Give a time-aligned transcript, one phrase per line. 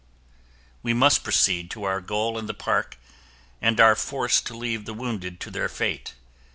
[0.81, 2.97] We must proceed to our goal in the park
[3.61, 6.15] and are forced to leave the wounded to their fate.